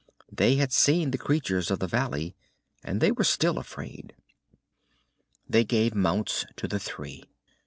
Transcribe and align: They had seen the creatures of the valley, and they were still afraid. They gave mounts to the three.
They 0.31 0.55
had 0.55 0.73
seen 0.73 1.11
the 1.11 1.19
creatures 1.19 1.69
of 1.69 1.77
the 1.77 1.85
valley, 1.85 2.35
and 2.83 3.01
they 3.01 3.11
were 3.11 3.23
still 3.23 3.59
afraid. 3.59 4.15
They 5.47 5.63
gave 5.63 5.93
mounts 5.93 6.43
to 6.55 6.67
the 6.67 6.79
three. 6.79 7.25